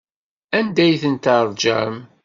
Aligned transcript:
Anda 0.57 0.81
ay 0.85 0.95
ten-teṛjam? 1.01 1.95